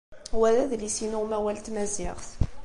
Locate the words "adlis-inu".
0.63-1.19